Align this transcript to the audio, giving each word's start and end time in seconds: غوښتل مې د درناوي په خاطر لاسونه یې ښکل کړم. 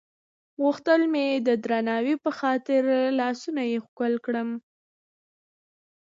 غوښتل 0.61 1.01
مې 1.13 1.27
د 1.47 1.49
درناوي 1.63 2.15
په 2.23 2.31
خاطر 2.39 2.81
لاسونه 3.19 3.61
یې 3.71 3.77
ښکل 3.85 4.13
کړم. 4.25 4.49